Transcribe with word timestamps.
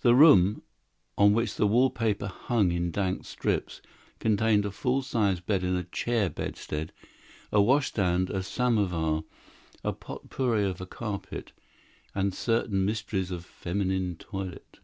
The 0.00 0.12
room, 0.16 0.62
on 1.16 1.32
which 1.32 1.54
the 1.54 1.68
wallpaper 1.68 2.26
hung 2.26 2.72
in 2.72 2.90
dank 2.90 3.24
strips, 3.24 3.80
contained 4.18 4.66
a 4.66 4.72
full 4.72 5.02
sized 5.02 5.46
bed 5.46 5.62
and 5.62 5.76
a 5.76 5.84
chair 5.84 6.28
bedstead, 6.28 6.90
a 7.52 7.62
washstand, 7.62 8.28
a 8.28 8.42
samovar, 8.42 9.22
a 9.84 9.92
potpourri 9.92 10.64
of 10.64 10.80
a 10.80 10.86
carpet, 10.86 11.52
and 12.12 12.34
certain 12.34 12.84
mysteries 12.84 13.30
of 13.30 13.44
feminine 13.44 14.16
toilet. 14.16 14.80